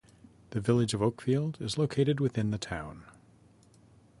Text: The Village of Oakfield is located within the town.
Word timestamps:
The 0.49 0.59
Village 0.59 0.95
of 0.95 1.01
Oakfield 1.03 1.61
is 1.61 1.77
located 1.77 2.19
within 2.19 2.49
the 2.49 2.57
town. 2.57 3.03